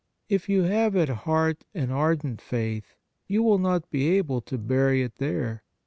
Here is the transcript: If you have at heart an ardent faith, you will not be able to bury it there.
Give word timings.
If 0.29 0.49
you 0.49 0.63
have 0.63 0.95
at 0.95 1.09
heart 1.09 1.63
an 1.75 1.91
ardent 1.91 2.41
faith, 2.41 2.95
you 3.27 3.43
will 3.43 3.59
not 3.59 3.91
be 3.91 4.17
able 4.17 4.41
to 4.41 4.57
bury 4.57 5.03
it 5.03 5.17
there. 5.17 5.63